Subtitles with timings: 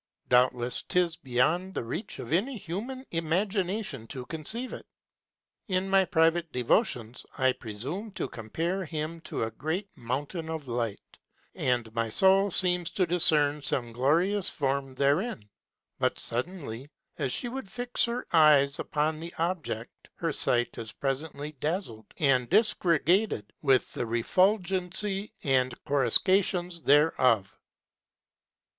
[0.29, 4.87] Doubtless, 'tis beyond the reach of any human im agination to conceive it:
[5.67, 11.19] In my private devotions I presume to compare him to a great Mountain of Light,
[11.53, 15.47] and my soul seems to discern some glorious Form therein;
[15.99, 16.89] but suddenly
[17.19, 22.49] as she would fix her eyes upon the Object, her sight is presently dazled and
[22.49, 27.55] disgregated with the refulgency and corruscations thereof.